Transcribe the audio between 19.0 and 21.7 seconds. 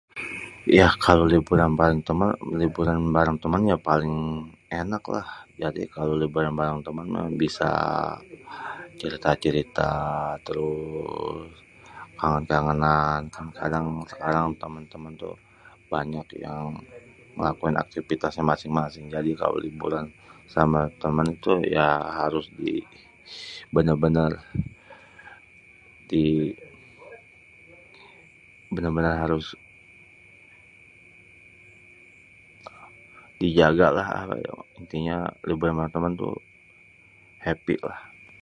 jadi kalo liburan sama temen tuh